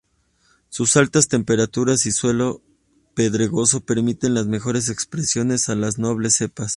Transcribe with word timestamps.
Sus 0.69 0.97
altas 0.97 1.27
temperaturas 1.27 2.07
y 2.07 2.11
suelo 2.11 2.63
pedregoso 3.13 3.81
permiten 3.81 4.33
las 4.33 4.47
mejores 4.47 4.89
expresiones 4.89 5.69
a 5.69 5.75
las 5.75 5.99
nobles 5.99 6.33
cepas. 6.37 6.69